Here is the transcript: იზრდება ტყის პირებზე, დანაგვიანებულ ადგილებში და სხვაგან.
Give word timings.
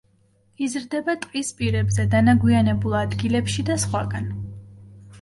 იზრდება 0.67 1.15
ტყის 1.25 1.53
პირებზე, 1.59 2.07
დანაგვიანებულ 2.15 2.99
ადგილებში 3.05 3.71
და 3.71 3.81
სხვაგან. 3.89 4.31